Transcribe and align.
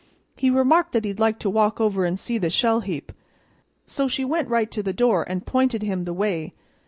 He 0.35 0.49
remarked 0.49 0.93
that 0.93 1.05
he'd 1.05 1.19
like 1.19 1.37
to 1.37 1.47
walk 1.51 1.79
over 1.79 2.07
an' 2.07 2.17
see 2.17 2.39
the 2.39 2.49
shell 2.49 2.79
heap; 2.79 3.11
so 3.85 4.07
she 4.07 4.25
went 4.25 4.49
right 4.49 4.71
to 4.71 4.81
the 4.81 4.93
door 4.93 5.23
and 5.29 5.45
pointed 5.45 5.83
him 5.83 6.05
the 6.05 6.11
way. 6.13 6.55